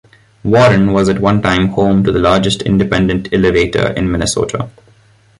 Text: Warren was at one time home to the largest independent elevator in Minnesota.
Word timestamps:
Warren 0.43 0.93
was 0.93 1.09
at 1.09 1.19
one 1.19 1.43
time 1.43 1.67
home 1.67 2.03
to 2.03 2.11
the 2.11 2.17
largest 2.17 2.63
independent 2.63 3.31
elevator 3.31 3.89
in 3.93 4.11
Minnesota. 4.11 4.71